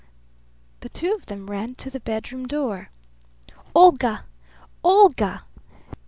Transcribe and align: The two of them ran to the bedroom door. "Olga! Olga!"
The 0.79 0.89
two 0.89 1.13
of 1.13 1.27
them 1.27 1.47
ran 1.51 1.75
to 1.75 1.91
the 1.91 1.99
bedroom 1.99 2.47
door. 2.47 2.89
"Olga! 3.75 4.25
Olga!" 4.83 5.43